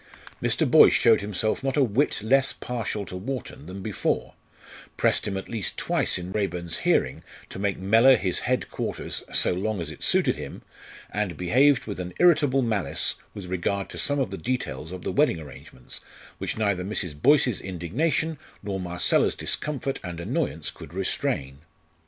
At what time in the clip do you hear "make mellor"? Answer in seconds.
7.59-8.15